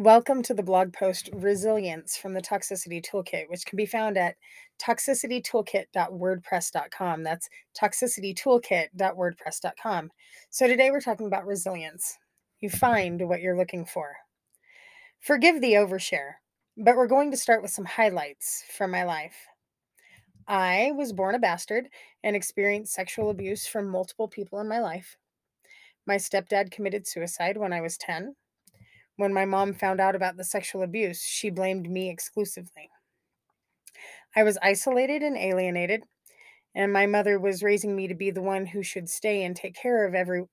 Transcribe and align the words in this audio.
Welcome 0.00 0.42
to 0.44 0.54
the 0.54 0.62
blog 0.62 0.94
post 0.94 1.28
Resilience 1.34 2.16
from 2.16 2.32
the 2.32 2.40
Toxicity 2.40 3.04
Toolkit, 3.04 3.50
which 3.50 3.66
can 3.66 3.76
be 3.76 3.84
found 3.84 4.16
at 4.16 4.36
toxicitytoolkit.wordpress.com. 4.82 7.22
That's 7.22 7.50
toxicitytoolkit.wordpress.com. 7.78 10.10
So 10.48 10.66
today 10.66 10.90
we're 10.90 11.02
talking 11.02 11.26
about 11.26 11.44
resilience. 11.44 12.16
You 12.60 12.70
find 12.70 13.28
what 13.28 13.42
you're 13.42 13.58
looking 13.58 13.84
for. 13.84 14.16
Forgive 15.20 15.60
the 15.60 15.74
overshare, 15.74 16.36
but 16.78 16.96
we're 16.96 17.06
going 17.06 17.30
to 17.32 17.36
start 17.36 17.60
with 17.60 17.70
some 17.70 17.84
highlights 17.84 18.64
from 18.74 18.90
my 18.90 19.04
life. 19.04 19.36
I 20.48 20.92
was 20.96 21.12
born 21.12 21.34
a 21.34 21.38
bastard 21.38 21.90
and 22.24 22.34
experienced 22.34 22.94
sexual 22.94 23.28
abuse 23.28 23.66
from 23.66 23.86
multiple 23.86 24.28
people 24.28 24.60
in 24.60 24.68
my 24.68 24.80
life. 24.80 25.18
My 26.06 26.16
stepdad 26.16 26.70
committed 26.70 27.06
suicide 27.06 27.58
when 27.58 27.74
I 27.74 27.82
was 27.82 27.98
10. 27.98 28.34
When 29.20 29.34
my 29.34 29.44
mom 29.44 29.74
found 29.74 30.00
out 30.00 30.16
about 30.16 30.38
the 30.38 30.44
sexual 30.44 30.80
abuse, 30.80 31.22
she 31.22 31.50
blamed 31.50 31.90
me 31.90 32.08
exclusively. 32.08 32.88
I 34.34 34.44
was 34.44 34.56
isolated 34.62 35.22
and 35.22 35.36
alienated, 35.36 36.04
and 36.74 36.90
my 36.90 37.04
mother 37.04 37.38
was 37.38 37.62
raising 37.62 37.94
me 37.94 38.08
to 38.08 38.14
be 38.14 38.30
the 38.30 38.40
one 38.40 38.64
who 38.64 38.82
should 38.82 39.10
stay 39.10 39.44
and 39.44 39.54
take 39.54 39.74
care 39.74 40.06
of 40.06 40.14
every 40.14 40.46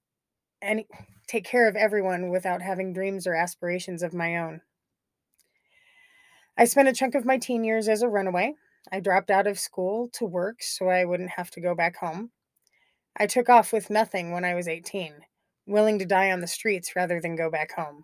any 0.61 0.85
take 1.27 1.45
care 1.45 1.69
of 1.69 1.77
everyone 1.77 2.29
without 2.29 2.61
having 2.61 2.91
dreams 2.91 3.25
or 3.25 3.35
aspirations 3.35 4.03
of 4.03 4.13
my 4.13 4.35
own. 4.35 4.59
I 6.57 6.65
spent 6.65 6.89
a 6.89 6.93
chunk 6.93 7.15
of 7.15 7.23
my 7.23 7.37
teen 7.37 7.63
years 7.63 7.87
as 7.87 8.01
a 8.01 8.09
runaway. 8.09 8.53
I 8.91 8.99
dropped 8.99 9.31
out 9.31 9.47
of 9.47 9.57
school 9.57 10.09
to 10.15 10.25
work 10.25 10.61
so 10.61 10.89
I 10.89 11.05
wouldn't 11.05 11.29
have 11.29 11.51
to 11.51 11.61
go 11.61 11.73
back 11.73 11.95
home. 11.95 12.31
I 13.15 13.27
took 13.27 13.47
off 13.47 13.71
with 13.71 13.89
nothing 13.89 14.33
when 14.33 14.43
I 14.43 14.55
was 14.55 14.67
18, 14.67 15.13
willing 15.67 15.99
to 15.99 16.05
die 16.05 16.33
on 16.33 16.41
the 16.41 16.47
streets 16.47 16.97
rather 16.97 17.21
than 17.21 17.37
go 17.37 17.49
back 17.49 17.71
home. 17.71 18.03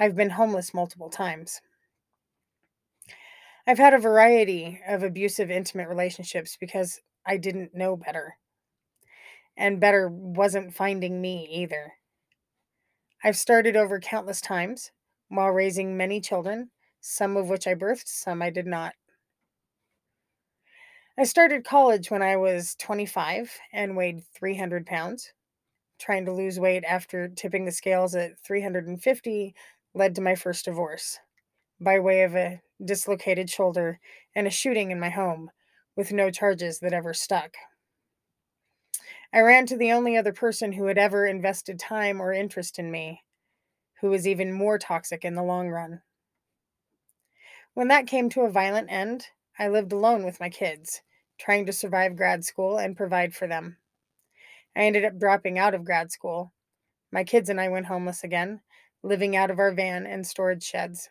I've 0.00 0.16
been 0.16 0.30
homeless 0.30 0.72
multiple 0.72 1.10
times. 1.10 1.60
I've 3.66 3.76
had 3.76 3.92
a 3.92 3.98
variety 3.98 4.80
of 4.88 5.02
abusive, 5.02 5.50
intimate 5.50 5.90
relationships 5.90 6.56
because 6.58 7.00
I 7.26 7.36
didn't 7.36 7.74
know 7.74 7.96
better. 7.96 8.38
And 9.58 9.78
better 9.78 10.08
wasn't 10.08 10.72
finding 10.72 11.20
me 11.20 11.46
either. 11.52 11.92
I've 13.22 13.36
started 13.36 13.76
over 13.76 14.00
countless 14.00 14.40
times 14.40 14.90
while 15.28 15.50
raising 15.50 15.98
many 15.98 16.22
children, 16.22 16.70
some 17.02 17.36
of 17.36 17.50
which 17.50 17.66
I 17.66 17.74
birthed, 17.74 18.08
some 18.08 18.40
I 18.40 18.48
did 18.48 18.66
not. 18.66 18.94
I 21.18 21.24
started 21.24 21.62
college 21.62 22.10
when 22.10 22.22
I 22.22 22.36
was 22.36 22.74
25 22.76 23.54
and 23.70 23.98
weighed 23.98 24.24
300 24.34 24.86
pounds. 24.86 25.34
Trying 25.98 26.24
to 26.24 26.32
lose 26.32 26.58
weight 26.58 26.84
after 26.84 27.28
tipping 27.28 27.66
the 27.66 27.72
scales 27.72 28.14
at 28.14 28.40
350 28.40 29.54
led 29.94 30.14
to 30.14 30.20
my 30.20 30.34
first 30.34 30.64
divorce 30.64 31.18
by 31.80 31.98
way 31.98 32.22
of 32.22 32.34
a 32.34 32.62
dislocated 32.84 33.50
shoulder 33.50 34.00
and 34.34 34.46
a 34.46 34.50
shooting 34.50 34.90
in 34.90 35.00
my 35.00 35.10
home 35.10 35.50
with 35.96 36.12
no 36.12 36.30
charges 36.30 36.78
that 36.80 36.92
ever 36.92 37.12
stuck. 37.12 37.56
I 39.32 39.40
ran 39.40 39.66
to 39.66 39.76
the 39.76 39.92
only 39.92 40.16
other 40.16 40.32
person 40.32 40.72
who 40.72 40.86
had 40.86 40.98
ever 40.98 41.26
invested 41.26 41.78
time 41.78 42.20
or 42.20 42.32
interest 42.32 42.78
in 42.78 42.90
me, 42.90 43.24
who 44.00 44.10
was 44.10 44.26
even 44.26 44.52
more 44.52 44.78
toxic 44.78 45.24
in 45.24 45.34
the 45.34 45.42
long 45.42 45.68
run. 45.68 46.02
When 47.74 47.88
that 47.88 48.06
came 48.06 48.28
to 48.30 48.42
a 48.42 48.50
violent 48.50 48.90
end, 48.90 49.28
I 49.58 49.68
lived 49.68 49.92
alone 49.92 50.24
with 50.24 50.40
my 50.40 50.50
kids, 50.50 51.02
trying 51.38 51.66
to 51.66 51.72
survive 51.72 52.16
grad 52.16 52.44
school 52.44 52.78
and 52.78 52.96
provide 52.96 53.34
for 53.34 53.46
them. 53.46 53.78
I 54.74 54.80
ended 54.80 55.04
up 55.04 55.18
dropping 55.18 55.58
out 55.58 55.74
of 55.74 55.84
grad 55.84 56.10
school. 56.10 56.52
My 57.12 57.24
kids 57.24 57.48
and 57.48 57.60
I 57.60 57.68
went 57.68 57.86
homeless 57.86 58.24
again, 58.24 58.62
living 59.02 59.36
out 59.36 59.50
of 59.50 59.58
our 59.58 59.72
van 59.72 60.06
and 60.06 60.26
storage 60.26 60.62
sheds. 60.62 61.08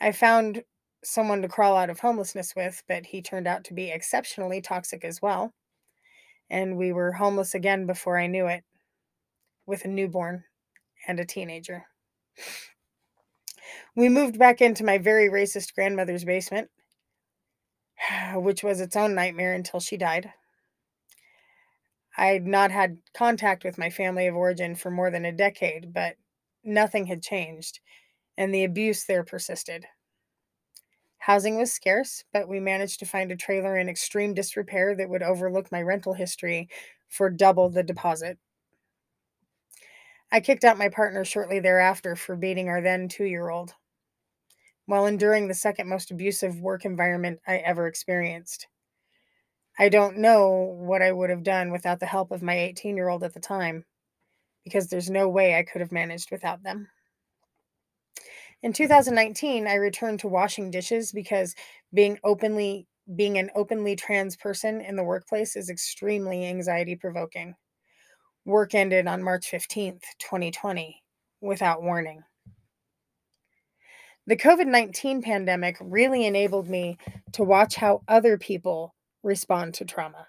I 0.00 0.12
found 0.12 0.62
someone 1.02 1.42
to 1.42 1.48
crawl 1.48 1.76
out 1.76 1.90
of 1.90 2.00
homelessness 2.00 2.54
with, 2.54 2.82
but 2.88 3.06
he 3.06 3.22
turned 3.22 3.46
out 3.46 3.64
to 3.64 3.74
be 3.74 3.90
exceptionally 3.90 4.60
toxic 4.60 5.04
as 5.04 5.22
well. 5.22 5.54
And 6.50 6.76
we 6.76 6.92
were 6.92 7.12
homeless 7.12 7.54
again 7.54 7.86
before 7.86 8.18
I 8.18 8.26
knew 8.26 8.46
it, 8.46 8.64
with 9.66 9.84
a 9.84 9.88
newborn 9.88 10.44
and 11.06 11.18
a 11.18 11.24
teenager. 11.24 11.86
We 13.94 14.08
moved 14.08 14.38
back 14.38 14.60
into 14.60 14.84
my 14.84 14.98
very 14.98 15.28
racist 15.28 15.74
grandmother's 15.74 16.24
basement, 16.24 16.70
which 18.34 18.62
was 18.62 18.80
its 18.80 18.96
own 18.96 19.14
nightmare 19.14 19.54
until 19.54 19.80
she 19.80 19.96
died. 19.96 20.32
I'd 22.16 22.46
not 22.46 22.70
had 22.72 22.98
contact 23.14 23.62
with 23.64 23.78
my 23.78 23.90
family 23.90 24.26
of 24.26 24.34
origin 24.34 24.74
for 24.74 24.90
more 24.90 25.10
than 25.10 25.24
a 25.24 25.32
decade, 25.32 25.92
but 25.92 26.16
nothing 26.64 27.06
had 27.06 27.22
changed, 27.22 27.80
and 28.36 28.54
the 28.54 28.64
abuse 28.64 29.04
there 29.04 29.24
persisted. 29.24 29.86
Housing 31.18 31.58
was 31.58 31.70
scarce, 31.74 32.24
but 32.32 32.48
we 32.48 32.58
managed 32.58 33.00
to 33.00 33.04
find 33.04 33.30
a 33.30 33.36
trailer 33.36 33.76
in 33.76 33.86
extreme 33.86 34.32
disrepair 34.32 34.94
that 34.94 35.10
would 35.10 35.22
overlook 35.22 35.70
my 35.70 35.82
rental 35.82 36.14
history 36.14 36.70
for 37.06 37.28
double 37.28 37.68
the 37.68 37.82
deposit. 37.82 38.38
I 40.30 40.38
kicked 40.38 40.64
out 40.64 40.78
my 40.78 40.88
partner 40.88 41.24
shortly 41.24 41.58
thereafter 41.58 42.14
for 42.14 42.36
beating 42.36 42.68
our 42.68 42.80
then 42.80 43.08
two 43.08 43.24
year 43.24 43.48
old, 43.50 43.74
while 44.86 45.06
enduring 45.06 45.46
the 45.48 45.54
second 45.54 45.88
most 45.88 46.10
abusive 46.10 46.60
work 46.60 46.84
environment 46.84 47.40
I 47.46 47.58
ever 47.58 47.86
experienced. 47.86 48.66
I 49.78 49.88
don't 49.88 50.18
know 50.18 50.74
what 50.78 51.02
I 51.02 51.12
would 51.12 51.30
have 51.30 51.42
done 51.42 51.70
without 51.70 52.00
the 52.00 52.06
help 52.06 52.30
of 52.30 52.42
my 52.42 52.58
18 52.58 52.96
year 52.96 53.08
old 53.08 53.22
at 53.22 53.34
the 53.34 53.40
time, 53.40 53.84
because 54.64 54.88
there's 54.88 55.10
no 55.10 55.28
way 55.28 55.56
I 55.56 55.62
could 55.62 55.80
have 55.80 55.92
managed 55.92 56.30
without 56.30 56.62
them. 56.62 56.88
In 58.62 58.72
2019, 58.72 59.66
I 59.66 59.74
returned 59.74 60.20
to 60.20 60.28
washing 60.28 60.70
dishes 60.70 61.12
because 61.12 61.54
being 61.92 62.18
openly 62.24 62.86
being 63.14 63.38
an 63.38 63.50
openly 63.54 63.94
trans 63.94 64.36
person 64.36 64.80
in 64.80 64.96
the 64.96 65.04
workplace 65.04 65.54
is 65.54 65.70
extremely 65.70 66.44
anxiety 66.44 66.96
provoking. 66.96 67.54
Work 68.44 68.74
ended 68.74 69.06
on 69.06 69.22
March 69.22 69.48
15th, 69.48 70.02
2020, 70.18 71.02
without 71.40 71.82
warning. 71.82 72.24
The 74.26 74.36
COVID 74.36 74.66
19 74.66 75.22
pandemic 75.22 75.76
really 75.80 76.26
enabled 76.26 76.68
me 76.68 76.98
to 77.32 77.44
watch 77.44 77.76
how 77.76 78.02
other 78.08 78.36
people 78.36 78.95
respond 79.26 79.74
to 79.74 79.84
trauma. 79.84 80.26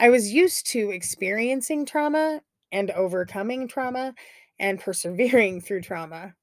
I 0.00 0.08
was 0.08 0.32
used 0.32 0.66
to 0.72 0.90
experiencing 0.90 1.84
trauma 1.84 2.40
and 2.72 2.90
overcoming 2.90 3.68
trauma 3.68 4.14
and 4.58 4.80
persevering 4.80 5.60
through 5.60 5.82
trauma. 5.82 6.34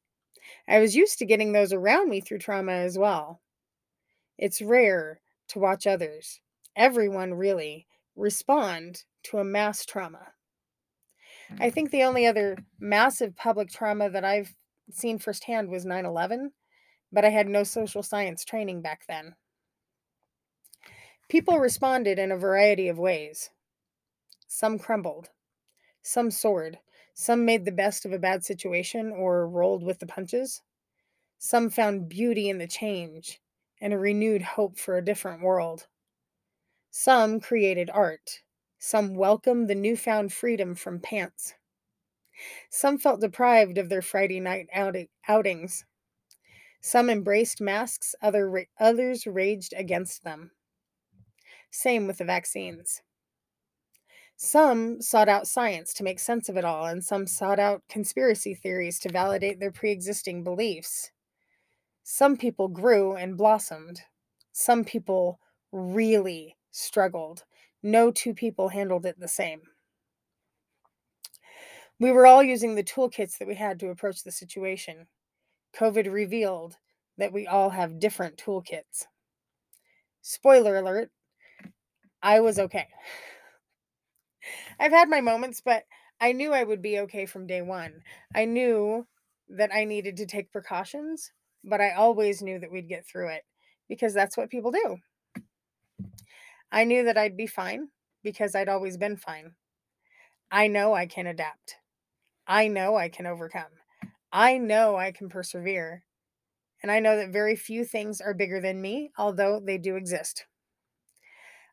I 0.68 0.80
was 0.80 0.96
used 0.96 1.20
to 1.20 1.26
getting 1.26 1.52
those 1.52 1.74
around 1.74 2.10
me 2.10 2.22
through 2.22 2.40
trauma 2.40 2.72
as 2.72 2.98
well. 2.98 3.42
It's 4.38 4.62
rare 4.62 5.20
to 5.50 5.60
watch 5.60 5.88
others, 5.88 6.40
everyone 6.76 7.34
really, 7.34 7.88
respond 8.16 9.04
to 9.24 9.40
a 9.40 9.44
mass 9.44 9.86
trauma. 9.86 10.28
I 11.60 11.70
mm. 11.70 11.74
think 11.74 11.92
the 11.92 12.04
only 12.04 12.28
other 12.28 12.58
massive 12.80 13.36
public 13.36 13.70
trauma 13.70 14.10
that 14.10 14.24
I've 14.24 14.54
seen 14.92 15.18
firsthand 15.18 15.70
was 15.70 15.86
9 15.86 16.06
11, 16.06 16.52
but 17.12 17.26
I 17.26 17.30
had 17.30 17.48
no 17.48 17.64
social 17.64 18.04
science 18.04 18.46
training 18.46 18.82
back 18.82 19.02
then. 19.08 19.34
People 21.30 21.60
responded 21.60 22.18
in 22.18 22.32
a 22.32 22.38
variety 22.38 22.88
of 22.88 22.98
ways. 22.98 23.50
Some 24.48 24.80
crumbled, 24.80 25.30
some 26.02 26.32
soared, 26.32 26.80
some 27.14 27.44
made 27.44 27.66
the 27.66 27.72
best 27.72 28.06
of 28.06 28.14
a 28.14 28.20
bad 28.20 28.46
situation 28.46 29.12
or 29.12 29.48
rolled 29.48 29.84
with 29.84 30.00
the 30.00 30.08
punches. 30.08 30.62
Some 31.38 31.70
found 31.70 32.08
beauty 32.08 32.48
in 32.50 32.60
the 32.60 32.68
change 32.68 33.42
and 33.82 33.92
a 33.92 33.98
renewed 33.98 34.42
hope 34.42 34.78
for 34.80 34.98
a 34.98 35.04
different 35.04 35.42
world. 35.42 35.88
Some 36.90 37.42
created 37.42 37.90
art. 37.90 38.42
Some 38.80 39.16
welcomed 39.16 39.68
the 39.68 39.76
newfound 39.76 40.32
freedom 40.32 40.76
from 40.76 41.00
pants. 41.00 41.56
Some 42.70 42.98
felt 42.98 43.20
deprived 43.20 43.78
of 43.78 43.90
their 43.90 44.02
Friday 44.02 44.40
night 44.40 44.70
outings. 45.28 45.86
Some 46.80 47.10
embraced 47.10 47.60
masks, 47.60 48.16
other, 48.22 48.68
others 48.80 49.28
raged 49.28 49.74
against 49.76 50.24
them. 50.24 50.52
Same 51.72 52.08
with 52.08 52.18
the 52.18 52.26
vaccines. 52.26 53.02
Some 54.36 55.02
sought 55.02 55.28
out 55.28 55.48
science 55.48 55.94
to 55.96 56.04
make 56.04 56.20
sense 56.20 56.48
of 56.48 56.58
it 56.58 56.66
all, 56.66 56.86
and 56.86 57.04
some 57.04 57.26
sought 57.26 57.60
out 57.60 57.82
conspiracy 57.90 58.54
theories 58.54 59.00
to 59.00 59.12
validate 59.12 59.60
their 59.60 59.72
pre 59.72 59.92
existing 59.92 60.44
beliefs. 60.44 61.12
Some 62.04 62.38
people 62.38 62.68
grew 62.68 63.16
and 63.16 63.36
blossomed. 63.36 64.02
Some 64.54 64.84
people 64.84 65.40
really 65.72 66.56
struggled. 66.72 67.44
No 67.82 68.12
two 68.12 68.34
people 68.34 68.70
handled 68.70 69.06
it 69.06 69.20
the 69.20 69.28
same. 69.28 69.62
We 72.00 72.12
were 72.12 72.28
all 72.28 72.44
using 72.44 72.76
the 72.76 72.84
toolkits 72.84 73.40
that 73.40 73.48
we 73.48 73.56
had 73.56 73.80
to 73.80 73.90
approach 73.90 74.24
the 74.24 74.32
situation. 74.32 75.08
COVID 75.76 76.12
revealed 76.12 76.78
that 77.18 77.34
we 77.34 77.48
all 77.48 77.72
have 77.72 78.00
different 78.00 78.38
toolkits. 78.38 79.06
Spoiler 80.22 80.78
alert 80.78 81.10
I 82.22 82.40
was 82.40 82.60
okay. 82.60 82.88
I've 84.80 84.92
had 84.92 85.10
my 85.10 85.22
moments, 85.22 85.62
but 85.62 85.86
I 86.20 86.32
knew 86.32 86.54
I 86.54 86.64
would 86.64 86.82
be 86.82 87.00
okay 87.00 87.26
from 87.26 87.48
day 87.48 87.62
one. 87.62 88.04
I 88.34 88.46
knew 88.46 89.08
that 89.50 89.74
I 89.74 89.86
needed 89.86 90.18
to 90.18 90.26
take 90.26 90.52
precautions, 90.52 91.32
but 91.64 91.82
I 91.82 91.92
always 91.92 92.42
knew 92.42 92.60
that 92.60 92.72
we'd 92.72 92.90
get 92.90 93.06
through 93.06 93.30
it 93.30 93.44
because 93.88 94.14
that's 94.14 94.36
what 94.36 94.50
people 94.50 94.72
do. 94.72 94.98
I 96.72 96.84
knew 96.84 97.04
that 97.06 97.18
I'd 97.18 97.38
be 97.38 97.48
fine 97.48 97.90
because 98.24 98.56
I'd 98.56 98.70
always 98.70 98.98
been 98.98 99.18
fine. 99.18 99.56
I 100.52 100.68
know 100.68 100.94
I 100.94 101.06
can 101.06 101.28
adapt. 101.28 101.78
I 102.48 102.68
know 102.68 102.96
I 102.96 103.10
can 103.10 103.26
overcome. 103.26 103.72
I 104.32 104.58
know 104.58 104.96
I 104.96 105.12
can 105.12 105.30
persevere. 105.30 106.04
And 106.82 106.92
I 106.92 107.00
know 107.00 107.18
that 107.18 107.30
very 107.30 107.56
few 107.56 107.86
things 107.86 108.22
are 108.22 108.34
bigger 108.34 108.62
than 108.62 108.82
me, 108.82 109.12
although 109.18 109.60
they 109.60 109.78
do 109.78 109.96
exist. 109.96 110.46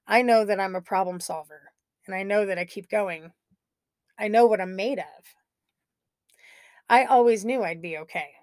I 0.06 0.22
know 0.22 0.46
that 0.46 0.58
I'm 0.58 0.74
a 0.74 0.80
problem 0.80 1.20
solver, 1.20 1.72
and 2.06 2.14
I 2.14 2.22
know 2.22 2.46
that 2.46 2.58
I 2.58 2.64
keep 2.64 2.88
going. 2.88 3.34
I 4.18 4.28
know 4.28 4.46
what 4.46 4.60
I'm 4.60 4.76
made 4.76 4.98
of. 5.00 5.34
I 6.88 7.04
always 7.04 7.44
knew 7.44 7.62
I'd 7.62 7.82
be 7.82 7.98
okay. 7.98 8.36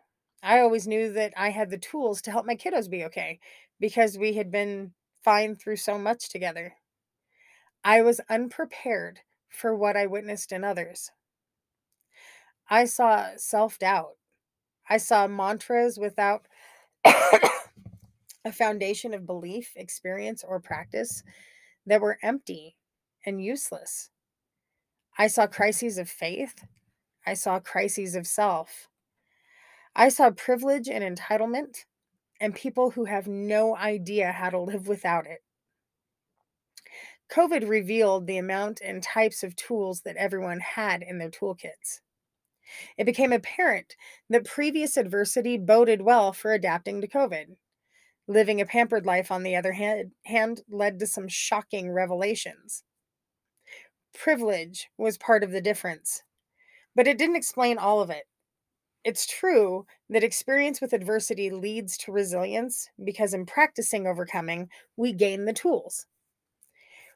I 0.44 0.60
always 0.60 0.88
knew 0.88 1.12
that 1.14 1.34
I 1.36 1.50
had 1.50 1.70
the 1.72 1.78
tools 1.80 2.22
to 2.24 2.32
help 2.32 2.46
my 2.46 2.56
kiddos 2.56 2.88
be 2.90 3.04
okay 3.06 3.40
because 3.80 4.16
we 4.18 4.34
had 4.34 4.52
been 4.52 4.94
fine 5.24 5.56
through 5.56 5.78
so 5.78 5.98
much 5.98 6.30
together. 6.30 6.76
I 7.84 8.02
was 8.02 8.20
unprepared 8.28 9.20
for 9.48 9.76
what 9.76 9.96
I 9.96 10.08
witnessed 10.08 10.52
in 10.52 10.64
others. 10.64 11.12
I 12.70 12.86
saw 12.86 13.36
self 13.38 13.78
doubt. 13.78 14.18
I 14.90 14.98
saw 14.98 15.28
mantras 15.28 15.98
without 16.00 16.48
a 18.44 18.52
foundation 18.52 19.14
of 19.14 19.26
belief, 19.26 19.74
experience, 19.76 20.44
or 20.48 20.60
practice 20.60 21.24
that 21.86 22.02
were 22.02 22.18
empty 22.24 22.76
and 23.26 23.44
useless. 23.44 24.10
I 25.18 25.28
saw 25.28 25.48
crises 25.48 25.98
of 25.98 26.10
faith. 26.10 26.66
I 27.26 27.34
saw 27.36 27.60
crises 27.60 28.16
of 28.16 28.26
self. 28.26 28.90
I 29.96 30.10
saw 30.10 30.32
privilege 30.32 30.88
and 30.88 31.04
entitlement 31.04 31.86
and 32.40 32.56
people 32.56 32.92
who 32.92 33.06
have 33.06 33.28
no 33.28 33.76
idea 33.76 34.32
how 34.32 34.50
to 34.50 34.60
live 34.60 34.88
without 34.88 35.28
it. 35.28 35.44
COVID 37.32 37.70
revealed 37.70 38.28
the 38.28 38.38
amount 38.38 38.82
and 38.84 39.02
types 39.02 39.44
of 39.44 39.56
tools 39.56 40.02
that 40.02 40.18
everyone 40.18 40.60
had 40.60 41.02
in 41.02 41.18
their 41.18 41.30
toolkits. 41.30 42.02
It 42.98 43.06
became 43.06 43.32
apparent 43.32 43.96
that 44.30 44.46
previous 44.46 44.98
adversity 44.98 45.58
boded 45.58 46.02
well 46.02 46.34
for 46.34 46.54
adapting 46.54 47.02
to 47.02 47.08
COVID. 47.08 47.56
Living 48.28 48.62
a 48.62 48.66
pampered 48.66 49.06
life, 49.06 49.32
on 49.32 49.44
the 49.44 49.56
other 49.56 49.74
hand, 49.74 50.12
hand, 50.26 50.64
led 50.70 51.00
to 51.00 51.08
some 51.08 51.28
shocking 51.28 51.92
revelations. 51.92 52.84
Privilege 54.14 54.90
was 54.98 55.18
part 55.18 55.44
of 55.44 55.52
the 55.52 55.60
difference, 55.60 56.24
but 56.96 57.08
it 57.08 57.18
didn't 57.18 57.36
explain 57.36 57.78
all 57.78 58.02
of 58.02 58.10
it. 58.10 58.28
It's 59.04 59.28
true 59.28 59.88
that 60.10 60.24
experience 60.24 60.82
with 60.82 60.94
adversity 60.94 61.50
leads 61.52 61.98
to 62.00 62.12
resilience 62.12 62.90
because 63.04 63.34
in 63.34 63.46
practicing 63.46 64.08
overcoming, 64.08 64.70
we 64.98 65.14
gain 65.14 65.46
the 65.46 65.54
tools 65.54 66.08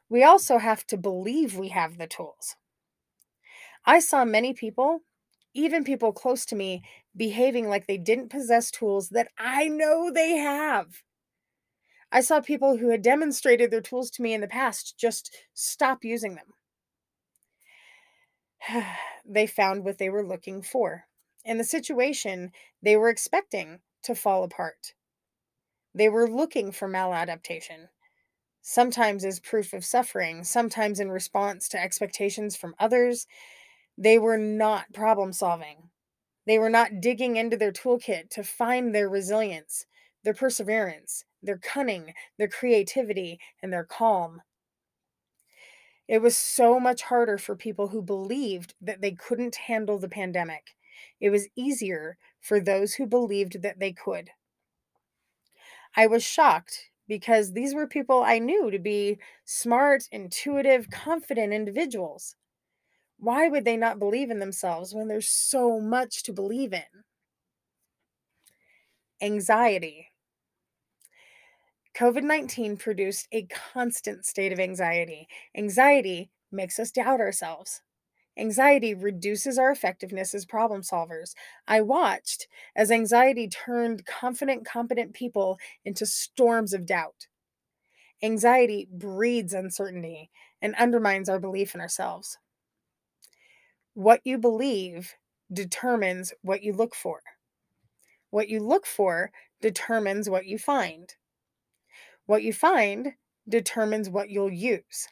we 0.08 0.22
also 0.24 0.58
have 0.58 0.84
to 0.86 0.96
believe 0.96 1.56
we 1.56 1.68
have 1.68 1.96
the 1.98 2.06
tools. 2.06 2.56
I 3.86 4.00
saw 4.00 4.24
many 4.24 4.52
people, 4.52 5.00
even 5.56 5.84
people 5.84 6.12
close 6.12 6.44
to 6.46 6.56
me, 6.56 6.82
behaving 7.16 7.68
like 7.68 7.86
they 7.86 7.98
didn't 7.98 8.28
possess 8.28 8.70
tools 8.70 9.08
that 9.10 9.28
I 9.38 9.68
know 9.68 10.10
they 10.12 10.36
have. 10.36 11.02
I 12.12 12.20
saw 12.20 12.40
people 12.40 12.76
who 12.76 12.90
had 12.90 13.02
demonstrated 13.02 13.70
their 13.70 13.80
tools 13.80 14.10
to 14.12 14.22
me 14.22 14.34
in 14.34 14.40
the 14.40 14.48
past 14.48 14.96
just 14.98 15.34
stop 15.54 16.04
using 16.04 16.36
them. 16.36 16.54
they 19.24 19.46
found 19.46 19.84
what 19.84 19.98
they 19.98 20.10
were 20.10 20.26
looking 20.26 20.62
for, 20.62 21.06
and 21.44 21.58
the 21.58 21.64
situation 21.64 22.52
they 22.82 22.96
were 22.96 23.08
expecting 23.08 23.80
to 24.02 24.14
fall 24.14 24.44
apart. 24.44 24.94
They 25.94 26.08
were 26.08 26.28
looking 26.28 26.70
for 26.70 26.88
maladaptation 26.88 27.88
sometimes 28.68 29.24
as 29.24 29.38
proof 29.38 29.72
of 29.72 29.84
suffering, 29.84 30.42
sometimes 30.42 30.98
in 30.98 31.08
response 31.08 31.68
to 31.68 31.80
expectations 31.80 32.56
from 32.56 32.74
others. 32.80 33.28
They 33.98 34.18
were 34.18 34.38
not 34.38 34.94
problem 34.94 35.34
solving. 35.34 35.90
They 36.46 36.58
were 36.58 36.70
not 36.70 37.00
digging 37.00 37.36
into 37.36 37.56
their 37.56 37.72
toolkit 37.72 38.30
to 38.30 38.44
find 38.44 38.94
their 38.94 39.08
resilience, 39.08 39.86
their 40.24 40.34
perseverance, 40.34 41.24
their 41.42 41.58
cunning, 41.58 42.14
their 42.38 42.48
creativity, 42.48 43.40
and 43.62 43.72
their 43.72 43.84
calm. 43.84 44.42
It 46.08 46.18
was 46.18 46.36
so 46.36 46.80
much 46.80 47.02
harder 47.02 47.38
for 47.38 47.54
people 47.54 47.86
who 47.88 48.02
believed 48.02 48.74
that 48.80 49.00
they 49.02 49.12
couldn't 49.12 49.54
handle 49.54 50.00
the 50.00 50.08
pandemic. 50.08 50.74
It 51.20 51.30
was 51.30 51.48
easier 51.54 52.18
for 52.40 52.58
those 52.58 52.94
who 52.94 53.06
believed 53.06 53.62
that 53.62 53.78
they 53.78 53.92
could. 53.92 54.32
I 55.96 56.06
was 56.06 56.22
shocked 56.22 56.92
because 57.08 57.52
these 57.52 57.74
were 57.74 57.88
people 57.88 58.22
I 58.22 58.38
knew 58.38 58.70
to 58.70 58.78
be 58.78 59.18
smart, 59.44 60.04
intuitive, 60.12 60.90
confident 60.90 61.52
individuals. 61.52 62.36
Why 63.18 63.48
would 63.48 63.64
they 63.64 63.76
not 63.76 63.98
believe 63.98 64.30
in 64.30 64.38
themselves 64.38 64.94
when 64.94 65.08
there's 65.08 65.28
so 65.28 65.80
much 65.80 66.22
to 66.24 66.32
believe 66.32 66.72
in? 66.72 67.04
Anxiety. 69.20 70.08
COVID 71.96 72.22
19 72.22 72.76
produced 72.76 73.26
a 73.32 73.42
constant 73.72 74.24
state 74.26 74.52
of 74.52 74.60
anxiety. 74.60 75.26
Anxiety 75.56 76.30
makes 76.52 76.78
us 76.78 76.90
doubt 76.92 77.20
ourselves. 77.20 77.82
Anxiety 78.38 78.94
reduces 78.94 79.58
our 79.58 79.70
effectiveness 79.70 80.34
as 80.34 80.44
problem 80.46 80.82
solvers. 80.82 81.34
I 81.66 81.80
watched 81.82 82.48
as 82.76 82.90
anxiety 82.90 83.48
turned 83.48 84.06
confident, 84.06 84.66
competent 84.66 85.14
people 85.14 85.58
into 85.84 86.06
storms 86.06 86.72
of 86.74 86.86
doubt. 86.86 87.28
Anxiety 88.22 88.88
breeds 88.90 89.54
uncertainty 89.54 90.30
and 90.60 90.74
undermines 90.76 91.28
our 91.30 91.38
belief 91.38 91.74
in 91.74 91.80
ourselves. 91.80 92.38
What 93.96 94.20
you 94.24 94.36
believe 94.36 95.14
determines 95.50 96.34
what 96.42 96.62
you 96.62 96.74
look 96.74 96.94
for. 96.94 97.20
What 98.28 98.50
you 98.50 98.60
look 98.60 98.84
for 98.84 99.30
determines 99.62 100.28
what 100.28 100.44
you 100.44 100.58
find. 100.58 101.14
What 102.26 102.42
you 102.42 102.52
find 102.52 103.14
determines 103.48 104.10
what 104.10 104.28
you'll 104.28 104.52
use. 104.52 105.08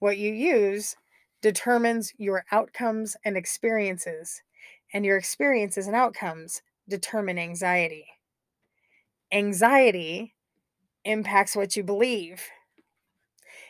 What 0.00 0.18
you 0.18 0.32
use 0.32 0.96
determines 1.42 2.12
your 2.18 2.44
outcomes 2.50 3.16
and 3.24 3.36
experiences, 3.36 4.42
and 4.92 5.04
your 5.04 5.16
experiences 5.16 5.86
and 5.86 5.94
outcomes 5.94 6.62
determine 6.88 7.38
anxiety. 7.38 8.06
Anxiety 9.30 10.34
impacts 11.04 11.54
what 11.54 11.76
you 11.76 11.84
believe. 11.84 12.42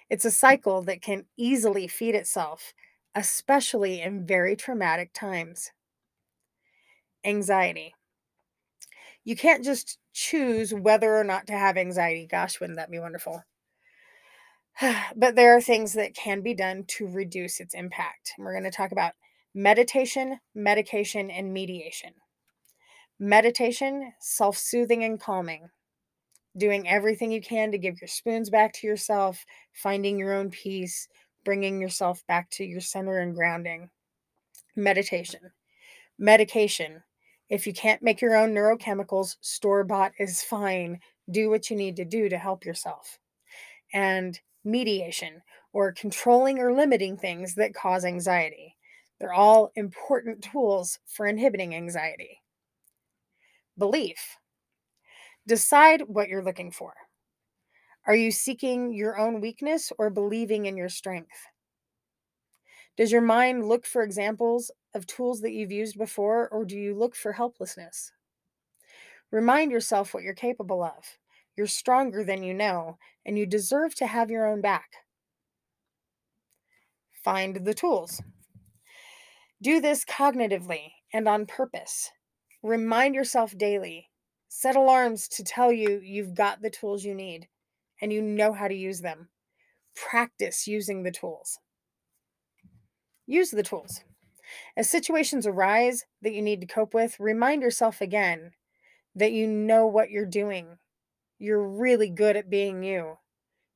It's 0.09 0.25
a 0.25 0.31
cycle 0.31 0.81
that 0.85 1.03
can 1.03 1.27
easily 1.37 1.87
feed 1.87 2.15
itself, 2.15 2.73
especially 3.15 4.01
in 4.01 4.27
very 4.27 4.57
traumatic 4.57 5.13
times. 5.13 5.71
Anxiety. 7.25 7.95
You 9.25 9.37
can't 9.37 9.65
just 9.65 9.99
choose 10.13 10.73
whether 10.73 11.17
or 11.17 11.25
not 11.25 11.47
to 11.49 11.53
have 11.53 11.77
anxiety. 11.77 12.27
Gosh, 12.27 12.61
wouldn't 12.61 12.79
that 12.79 12.91
be 12.91 12.99
wonderful? 12.99 13.43
but 15.17 15.37
there 15.37 15.57
are 15.57 15.61
things 15.61 15.93
that 15.95 16.15
can 16.15 16.41
be 16.41 16.55
done 16.55 16.85
to 16.89 17.07
reduce 17.07 17.61
its 17.61 17.75
impact. 17.75 18.33
And 18.37 18.45
we're 18.45 18.53
going 18.53 18.65
to 18.65 18.71
talk 18.71 18.93
about 18.93 19.13
meditation, 19.55 20.39
medication, 20.55 21.31
and 21.31 21.53
mediation. 21.53 22.13
Meditation, 23.19 24.13
self 24.21 24.57
soothing 24.57 25.05
and 25.05 25.21
calming. 25.21 25.69
Doing 26.57 26.89
everything 26.89 27.31
you 27.31 27.41
can 27.41 27.71
to 27.71 27.79
give 27.79 28.01
your 28.01 28.09
spoons 28.09 28.51
back 28.51 28.73
to 28.75 28.87
yourself, 28.87 29.45
finding 29.73 30.19
your 30.19 30.33
own 30.33 30.51
peace, 30.51 31.07
bringing 31.45 31.81
yourself 31.81 32.27
back 32.27 32.51
to 32.51 32.65
your 32.65 32.81
center 32.81 33.19
and 33.19 33.35
grounding. 33.35 33.91
Meditation. 34.77 35.41
Medication. 36.19 37.03
If 37.49 37.67
you 37.67 37.73
can't 37.73 38.03
make 38.03 38.21
your 38.21 38.37
own 38.37 38.55
neurochemicals, 38.55 39.37
store 39.41 39.85
bought 39.85 40.13
is 40.19 40.43
fine. 40.43 41.01
Do 41.31 41.51
what 41.51 41.71
you 41.71 41.77
need 41.77 41.97
to 41.97 42.05
do 42.05 42.29
to 42.29 42.39
help 42.39 42.65
yourself. 42.65 43.19
And 43.93 44.39
mediation, 44.65 45.43
or 45.73 45.93
controlling 45.93 46.59
or 46.59 46.73
limiting 46.73 47.17
things 47.17 47.55
that 47.55 47.75
cause 47.75 48.05
anxiety. 48.05 48.77
They're 49.19 49.33
all 49.33 49.71
important 49.75 50.43
tools 50.43 50.99
for 51.07 51.27
inhibiting 51.27 51.75
anxiety. 51.75 52.41
Belief. 53.79 54.37
Decide 55.47 56.03
what 56.07 56.29
you're 56.29 56.45
looking 56.45 56.71
for. 56.71 56.95
Are 58.07 58.17
you 58.17 58.31
seeking 58.31 58.95
your 58.95 59.19
own 59.19 59.41
weakness 59.41 59.93
or 59.99 60.09
believing 60.09 60.67
in 60.67 60.77
your 60.77 60.89
strength? 60.89 61.47
Does 62.97 63.13
your 63.13 63.21
mind 63.21 63.69
look 63.69 63.87
for 63.87 64.03
examples 64.03 64.71
of 64.95 65.07
tools 65.07 65.43
that 65.43 65.53
you've 65.53 65.71
used 65.71 65.99
before, 65.99 66.49
or 66.49 66.65
do 66.65 66.79
you 66.79 66.95
look 66.95 67.15
for 67.15 67.33
helplessness? 67.33 68.13
Remind 69.31 69.71
yourself 69.71 70.13
what 70.13 70.23
you're 70.23 70.35
capable 70.35 70.83
of. 70.83 71.05
You're 71.57 71.67
stronger 71.67 72.25
than 72.25 72.43
you 72.43 72.55
know, 72.55 72.99
and 73.27 73.39
you 73.39 73.47
deserve 73.47 73.95
to 73.97 74.07
have 74.07 74.31
your 74.31 74.47
own 74.47 74.61
back. 74.61 74.91
Find 77.23 77.65
the 77.65 77.75
tools. 77.75 78.21
Do 79.63 79.81
this 79.81 80.07
cognitively 80.07 80.93
and 81.13 81.29
on 81.29 81.45
purpose. 81.45 82.11
Remind 82.63 83.15
yourself 83.15 83.57
daily. 83.59 84.09
Set 84.49 84.75
alarms 84.75 85.29
to 85.29 85.45
tell 85.45 85.71
you 85.71 86.01
you've 86.03 86.35
got 86.35 86.63
the 86.63 86.71
tools 86.71 87.05
you 87.05 87.15
need 87.15 87.47
and 88.01 88.13
you 88.13 88.23
know 88.23 88.53
how 88.53 88.69
to 88.69 88.75
use 88.75 89.01
them. 89.01 89.29
Practice 89.95 90.67
using 90.67 91.03
the 91.03 91.11
tools. 91.11 91.59
Use 93.27 93.51
the 93.51 93.63
tools. 93.63 94.03
As 94.77 94.89
situations 94.89 95.47
arise 95.47 96.05
that 96.23 96.33
you 96.33 96.43
need 96.43 96.61
to 96.61 96.67
cope 96.67 96.95
with, 96.95 97.21
remind 97.21 97.63
yourself 97.63 98.01
again 98.01 98.53
that 99.15 99.33
you 99.33 99.47
know 99.47 99.87
what 99.87 100.11
you're 100.11 100.27
doing. 100.27 100.79
You're 101.39 101.67
really 101.67 102.11
good 102.11 102.37
at 102.37 102.51
being 102.51 102.83
you. 102.83 103.19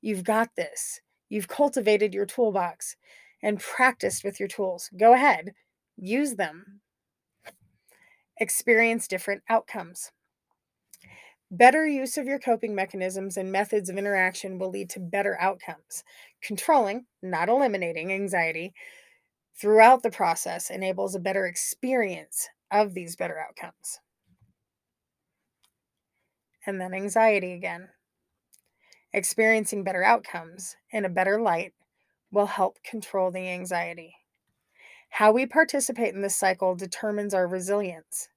You've 0.01 0.25
got 0.25 0.51
this. 0.57 1.01
You've 1.29 1.49
cultivated 1.49 2.15
your 2.15 2.27
toolbox 2.27 2.97
and 3.43 3.61
practiced 3.61 4.25
with 4.25 4.39
your 4.39 4.49
tools. 4.49 4.91
Go 4.99 5.15
ahead, 5.15 5.55
use 5.97 6.35
them. 6.35 6.81
Experience 8.39 9.07
different 9.07 9.43
outcomes. 9.49 10.11
Better 11.57 11.87
use 11.87 12.17
of 12.17 12.27
your 12.27 12.41
coping 12.41 12.75
mechanisms 12.75 13.37
and 13.37 13.53
methods 13.53 13.89
of 13.89 13.97
interaction 13.97 14.59
will 14.59 14.71
lead 14.71 14.91
to 14.91 14.99
better 14.99 15.41
outcomes. 15.41 16.03
Controlling, 16.43 17.07
not 17.23 17.49
eliminating 17.49 18.13
anxiety 18.13 18.75
throughout 19.57 20.03
the 20.03 20.11
process 20.11 20.69
enables 20.69 21.15
a 21.15 21.21
better 21.21 21.47
experience 21.47 22.49
of 22.73 22.93
these 22.93 23.15
better 23.15 23.39
outcomes. 23.39 24.01
And 26.67 26.81
then 26.81 26.93
anxiety 26.93 27.53
again. 27.53 27.91
Experiencing 29.13 29.85
better 29.85 30.03
outcomes 30.03 30.75
in 30.91 31.05
a 31.05 31.09
better 31.09 31.41
light 31.41 31.73
will 32.33 32.47
help 32.47 32.83
control 32.83 33.31
the 33.31 33.49
anxiety. 33.49 34.17
How 35.09 35.31
we 35.31 35.47
participate 35.47 36.15
in 36.15 36.23
this 36.23 36.35
cycle 36.35 36.75
determines 36.75 37.33
our 37.33 37.47
resilience. 37.47 38.29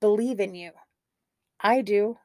Believe 0.00 0.40
in 0.40 0.54
you. 0.54 0.70
I 1.64 1.82
do. 1.82 2.18